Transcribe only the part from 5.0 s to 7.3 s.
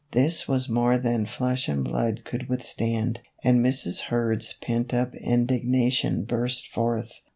indignation burst forth.